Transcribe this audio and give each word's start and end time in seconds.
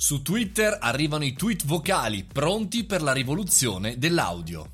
Su 0.00 0.22
Twitter 0.22 0.78
arrivano 0.80 1.24
i 1.24 1.34
tweet 1.34 1.66
vocali 1.66 2.24
pronti 2.24 2.84
per 2.84 3.02
la 3.02 3.12
rivoluzione 3.12 3.98
dell'audio. 3.98 4.70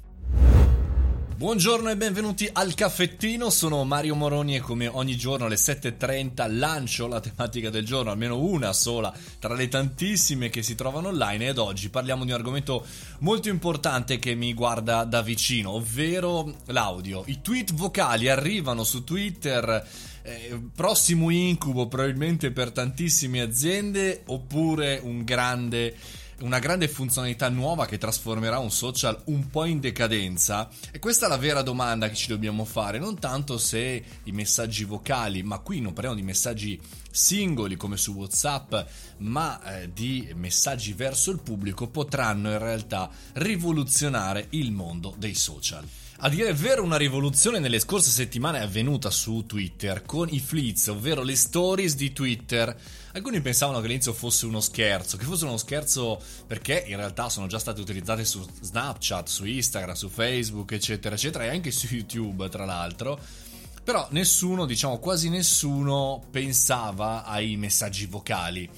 Buongiorno 1.36 1.90
e 1.90 1.96
benvenuti 1.96 2.48
al 2.50 2.74
caffettino, 2.74 3.50
sono 3.50 3.82
Mario 3.82 4.14
Moroni 4.14 4.54
e 4.54 4.60
come 4.60 4.86
ogni 4.86 5.16
giorno 5.16 5.46
alle 5.46 5.56
7.30 5.56 6.56
lancio 6.56 7.08
la 7.08 7.18
tematica 7.18 7.70
del 7.70 7.84
giorno, 7.84 8.12
almeno 8.12 8.38
una 8.38 8.72
sola 8.72 9.12
tra 9.40 9.52
le 9.54 9.66
tantissime 9.66 10.48
che 10.48 10.62
si 10.62 10.76
trovano 10.76 11.08
online 11.08 11.48
ed 11.48 11.58
oggi 11.58 11.90
parliamo 11.90 12.24
di 12.24 12.30
un 12.30 12.36
argomento 12.36 12.86
molto 13.18 13.48
importante 13.48 14.20
che 14.20 14.36
mi 14.36 14.54
guarda 14.54 15.02
da 15.02 15.22
vicino, 15.22 15.72
ovvero 15.72 16.54
l'audio. 16.66 17.24
I 17.26 17.42
tweet 17.42 17.74
vocali 17.74 18.28
arrivano 18.28 18.84
su 18.84 19.02
Twitter 19.02 19.86
eh, 20.26 20.60
prossimo 20.74 21.30
incubo 21.30 21.86
probabilmente 21.86 22.50
per 22.50 22.72
tantissime 22.72 23.40
aziende 23.40 24.22
oppure 24.26 25.00
un 25.02 25.22
grande 25.22 25.94
una 26.38 26.58
grande 26.58 26.86
funzionalità 26.86 27.48
nuova 27.48 27.86
che 27.86 27.96
trasformerà 27.96 28.58
un 28.58 28.70
social 28.70 29.18
un 29.26 29.48
po' 29.48 29.64
in 29.64 29.80
decadenza? 29.80 30.68
E 30.90 30.98
questa 30.98 31.24
è 31.24 31.28
la 31.30 31.38
vera 31.38 31.62
domanda 31.62 32.10
che 32.10 32.14
ci 32.14 32.28
dobbiamo 32.28 32.66
fare, 32.66 32.98
non 32.98 33.18
tanto 33.18 33.56
se 33.56 34.04
i 34.24 34.32
messaggi 34.32 34.84
vocali, 34.84 35.42
ma 35.42 35.60
qui 35.60 35.80
non 35.80 35.94
parliamo 35.94 36.18
di 36.18 36.22
messaggi 36.22 36.78
singoli 37.10 37.76
come 37.76 37.96
su 37.96 38.12
WhatsApp, 38.12 38.74
ma 39.18 39.80
eh, 39.80 39.92
di 39.94 40.30
messaggi 40.34 40.92
verso 40.92 41.30
il 41.30 41.40
pubblico 41.40 41.88
potranno 41.88 42.50
in 42.50 42.58
realtà 42.58 43.08
rivoluzionare 43.34 44.48
il 44.50 44.72
mondo 44.72 45.14
dei 45.16 45.34
social. 45.34 45.86
A 46.20 46.30
dire 46.30 46.48
il 46.48 46.56
vero, 46.56 46.82
una 46.82 46.96
rivoluzione 46.96 47.58
nelle 47.58 47.78
scorse 47.78 48.08
settimane 48.08 48.58
è 48.58 48.62
avvenuta 48.62 49.10
su 49.10 49.44
Twitter 49.46 50.02
con 50.02 50.28
i 50.30 50.40
fleets, 50.40 50.86
ovvero 50.86 51.22
le 51.22 51.36
stories 51.36 51.94
di 51.94 52.14
Twitter. 52.14 52.74
Alcuni 53.12 53.42
pensavano 53.42 53.80
che 53.80 53.84
all'inizio 53.84 54.14
fosse 54.14 54.46
uno 54.46 54.62
scherzo, 54.62 55.18
che 55.18 55.26
fosse 55.26 55.44
uno 55.44 55.58
scherzo 55.58 56.18
perché 56.46 56.84
in 56.86 56.96
realtà 56.96 57.28
sono 57.28 57.46
già 57.46 57.58
state 57.58 57.82
utilizzate 57.82 58.24
su 58.24 58.42
Snapchat, 58.62 59.28
su 59.28 59.44
Instagram, 59.44 59.94
su 59.94 60.08
Facebook, 60.08 60.72
eccetera, 60.72 61.16
eccetera, 61.16 61.44
e 61.44 61.48
anche 61.48 61.70
su 61.70 61.86
YouTube, 61.90 62.48
tra 62.48 62.64
l'altro. 62.64 63.20
Però 63.84 64.08
nessuno, 64.12 64.64
diciamo 64.64 64.98
quasi 64.98 65.28
nessuno, 65.28 66.24
pensava 66.30 67.24
ai 67.24 67.56
messaggi 67.56 68.06
vocali. 68.06 68.68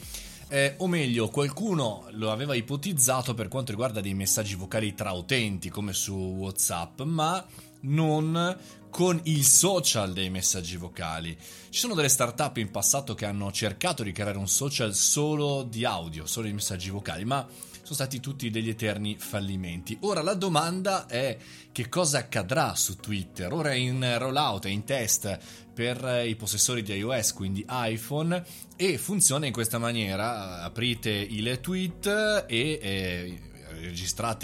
Eh, 0.50 0.76
o 0.78 0.86
meglio, 0.86 1.28
qualcuno 1.28 2.06
lo 2.12 2.32
aveva 2.32 2.54
ipotizzato 2.54 3.34
per 3.34 3.48
quanto 3.48 3.70
riguarda 3.70 4.00
dei 4.00 4.14
messaggi 4.14 4.54
vocali 4.54 4.94
tra 4.94 5.12
utenti, 5.12 5.68
come 5.68 5.92
su 5.92 6.14
WhatsApp, 6.14 7.02
ma 7.02 7.44
non 7.80 8.56
con 8.88 9.20
il 9.24 9.44
social 9.44 10.14
dei 10.14 10.30
messaggi 10.30 10.78
vocali. 10.78 11.36
Ci 11.68 11.78
sono 11.78 11.92
delle 11.92 12.08
startup 12.08 12.56
in 12.56 12.70
passato 12.70 13.14
che 13.14 13.26
hanno 13.26 13.52
cercato 13.52 14.02
di 14.02 14.10
creare 14.10 14.38
un 14.38 14.48
social 14.48 14.94
solo 14.94 15.64
di 15.64 15.84
audio, 15.84 16.24
solo 16.24 16.46
di 16.46 16.54
messaggi 16.54 16.88
vocali, 16.88 17.26
ma 17.26 17.46
sono 17.88 18.06
stati 18.06 18.20
tutti 18.20 18.50
degli 18.50 18.68
eterni 18.68 19.16
fallimenti. 19.18 19.96
Ora 20.02 20.20
la 20.20 20.34
domanda 20.34 21.06
è 21.06 21.38
che 21.72 21.88
cosa 21.88 22.18
accadrà 22.18 22.74
su 22.74 22.96
Twitter? 22.96 23.50
Ora 23.50 23.70
è 23.70 23.76
in 23.76 24.16
rollout, 24.18 24.66
è 24.66 24.68
in 24.68 24.84
test 24.84 25.38
per 25.72 26.24
i 26.26 26.36
possessori 26.36 26.82
di 26.82 26.92
iOS, 26.92 27.32
quindi 27.32 27.64
iPhone, 27.66 28.44
e 28.76 28.98
funziona 28.98 29.46
in 29.46 29.52
questa 29.52 29.78
maniera. 29.78 30.62
Aprite 30.62 31.10
il 31.10 31.58
tweet 31.62 32.44
e... 32.46 32.78
Eh, 32.82 33.40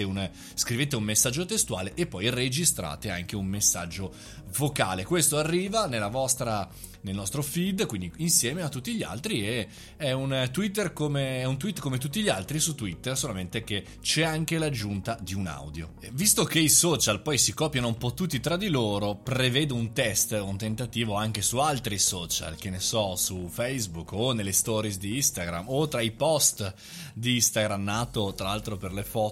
un, 0.04 0.30
scrivete 0.54 0.96
un 0.96 1.02
messaggio 1.02 1.44
testuale 1.44 1.92
e 1.94 2.06
poi 2.06 2.30
registrate 2.30 3.10
anche 3.10 3.36
un 3.36 3.46
messaggio 3.46 4.12
vocale. 4.56 5.04
Questo 5.04 5.36
arriva 5.38 5.86
vostra 6.08 6.68
nel 7.04 7.14
nostro 7.14 7.42
feed, 7.42 7.86
quindi 7.86 8.10
insieme 8.18 8.62
a 8.62 8.68
tutti 8.68 8.94
gli 8.94 9.02
altri 9.02 9.46
e 9.46 9.68
è 9.96 10.12
un, 10.12 10.50
come, 10.92 11.40
è 11.40 11.44
un 11.44 11.58
tweet 11.58 11.80
come 11.80 11.98
tutti 11.98 12.22
gli 12.22 12.28
altri 12.28 12.58
su 12.58 12.74
Twitter, 12.74 13.16
solamente 13.16 13.62
che 13.62 13.84
c'è 14.00 14.22
anche 14.22 14.58
l'aggiunta 14.58 15.18
di 15.20 15.34
un 15.34 15.46
audio. 15.46 15.94
Visto 16.12 16.44
che 16.44 16.60
i 16.60 16.68
social 16.68 17.20
poi 17.20 17.36
si 17.36 17.52
copiano 17.52 17.88
un 17.88 17.98
po' 17.98 18.14
tutti 18.14 18.40
tra 18.40 18.56
di 18.56 18.68
loro, 18.68 19.16
prevedo 19.16 19.74
un 19.74 19.92
test, 19.92 20.32
un 20.32 20.56
tentativo 20.56 21.14
anche 21.14 21.42
su 21.42 21.58
altri 21.58 21.98
social, 21.98 22.56
che 22.56 22.70
ne 22.70 22.80
so, 22.80 23.16
su 23.16 23.48
Facebook 23.48 24.12
o 24.12 24.32
nelle 24.32 24.52
stories 24.52 24.98
di 24.98 25.16
Instagram 25.16 25.66
o 25.68 25.86
tra 25.88 26.00
i 26.00 26.10
post 26.10 26.72
di 27.12 27.34
Instagram 27.34 27.82
nato 27.82 28.32
tra 28.34 28.48
l'altro 28.48 28.76
per 28.76 28.92
le 28.92 29.04
foto 29.04 29.23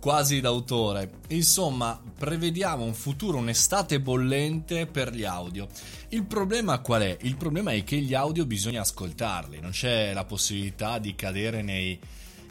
quasi 0.00 0.40
d'autore. 0.40 1.10
Insomma, 1.28 2.00
prevediamo 2.18 2.84
un 2.84 2.94
futuro, 2.94 3.38
un'estate 3.38 4.00
bollente 4.00 4.86
per 4.86 5.12
gli 5.12 5.24
audio. 5.24 5.68
Il 6.10 6.24
problema 6.24 6.78
qual 6.80 7.02
è? 7.02 7.16
Il 7.22 7.36
problema 7.36 7.72
è 7.72 7.84
che 7.84 7.96
gli 7.96 8.14
audio 8.14 8.46
bisogna 8.46 8.80
ascoltarli, 8.80 9.60
non 9.60 9.72
c'è 9.72 10.12
la 10.12 10.24
possibilità 10.24 10.98
di 10.98 11.14
cadere 11.14 11.62
nei, 11.62 11.98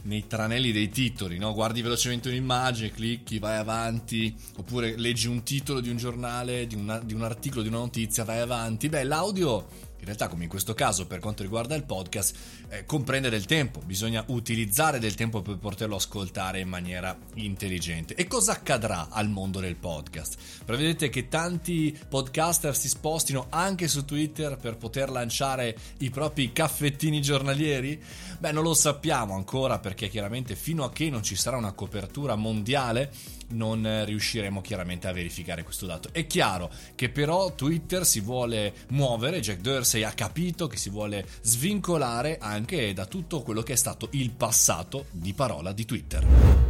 nei 0.04 0.28
tranelli 0.28 0.72
dei 0.72 0.90
titoli, 0.90 1.38
no? 1.38 1.54
Guardi 1.54 1.82
velocemente 1.82 2.30
un'immagine, 2.30 2.92
clicchi, 2.92 3.40
vai 3.40 3.58
avanti, 3.58 4.36
oppure 4.58 4.96
leggi 4.98 5.28
un 5.28 5.44
titolo 5.44 5.80
di 5.80 5.90
un 5.90 5.98
giornale, 5.98 6.68
di, 6.68 6.76
una, 6.76 7.00
di 7.00 7.14
un 7.14 7.24
articolo, 7.24 7.62
di 7.62 7.70
una 7.70 7.80
notizia, 7.80 8.24
vai 8.24 8.40
avanti. 8.40 8.90
Beh, 8.90 9.04
l'audio 9.04 9.68
realtà 10.08 10.28
come 10.28 10.44
in 10.44 10.50
questo 10.50 10.74
caso 10.74 11.06
per 11.06 11.20
quanto 11.20 11.44
riguarda 11.44 11.76
il 11.76 11.84
podcast, 11.84 12.36
eh, 12.70 12.86
comprende 12.86 13.30
del 13.30 13.46
tempo, 13.46 13.82
bisogna 13.82 14.24
utilizzare 14.28 15.00
del 15.00 15.16
tempo 15.16 15.42
per 15.42 15.58
poterlo 15.58 15.96
ascoltare 15.96 16.60
in 16.60 16.70
maniera 16.70 17.18
intelligente. 17.36 18.16
E 18.16 18.28
cosa 18.28 18.54
accadrà 18.54 19.10
al 19.10 19.30
mondo 19.30 19.60
del 19.60 19.76
podcast? 19.76 20.38
Prevedete 20.66 21.10
che 21.10 21.28
tanti 21.28 21.98
podcaster 22.08 22.76
si 22.76 22.88
spostino 22.88 23.48
anche 23.50 23.88
su 23.88 24.06
Twitter 24.06 24.58
per 24.58 24.78
poter 24.78 25.10
lanciare 25.10 25.78
i 26.00 26.10
propri 26.10 26.52
caffettini 26.52 27.22
giornalieri? 27.22 28.02
Beh, 28.40 28.52
non 28.52 28.64
lo 28.64 28.74
sappiamo 28.74 29.36
ancora 29.36 29.80
perché 29.80 30.08
chiaramente 30.08 30.56
fino 30.56 30.84
a 30.84 30.92
che 30.92 31.10
non 31.10 31.24
ci 31.24 31.36
sarà 31.36 31.58
una 31.58 31.74
copertura 31.74 32.36
mondiale 32.36 33.12
non 33.50 34.04
riusciremo 34.06 34.62
chiaramente 34.62 35.08
a 35.08 35.14
verificare 35.14 35.64
questo 35.64 35.86
dato. 35.86 36.10
È 36.12 36.26
chiaro 36.28 36.70
che 36.96 37.10
però 37.10 37.54
Twitter 37.54 38.06
si 38.06 38.20
vuole 38.20 38.74
muovere, 38.90 39.40
Jack 39.40 39.62
Dorsey 39.62 39.97
ha 40.04 40.12
capito 40.12 40.68
che 40.68 40.78
si 40.78 40.90
vuole 40.90 41.26
svincolare 41.42 42.38
anche 42.40 42.94
da 42.94 43.06
tutto 43.06 43.42
quello 43.42 43.62
che 43.62 43.74
è 43.74 43.78
stato 43.78 44.10
il 44.12 44.32
passato 44.32 45.06
di 45.12 45.34
parola 45.34 45.72
di 45.72 45.86
Twitter. 45.86 46.68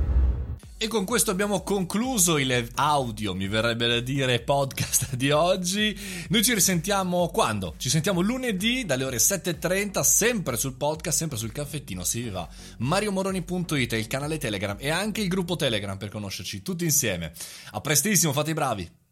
E 0.79 0.88
con 0.88 1.05
questo 1.05 1.31
abbiamo 1.31 1.63
concluso 1.63 2.38
il 2.38 2.69
audio, 2.75 3.33
mi 3.33 3.47
verrebbe 3.47 3.88
da 3.88 3.99
dire, 3.99 4.41
podcast 4.41 5.15
di 5.17 5.31
oggi. 5.31 5.97
Noi 6.29 6.43
ci 6.43 6.53
risentiamo 6.53 7.29
quando? 7.29 7.73
Ci 7.77 7.89
sentiamo 7.89 8.21
lunedì 8.21 8.85
dalle 8.85 9.03
ore 9.03 9.17
7.30, 9.17 10.01
sempre 10.01 10.55
sul 10.55 10.75
podcast, 10.75 11.17
sempre 11.17 11.38
sul 11.38 11.51
caffettino. 11.51 12.03
Si 12.03 12.29
va 12.29 12.47
mariomoroni.it, 12.77 13.94
il 13.94 14.05
canale 14.05 14.38
Telegram 14.38 14.77
e 14.79 14.91
anche 14.91 15.21
il 15.21 15.29
gruppo 15.29 15.55
Telegram 15.55 15.97
per 15.97 16.09
conoscerci 16.09 16.61
tutti 16.61 16.83
insieme. 16.83 17.33
A 17.71 17.81
prestissimo, 17.81 18.31
fate 18.31 18.51
i 18.51 18.53
bravi! 18.53 19.06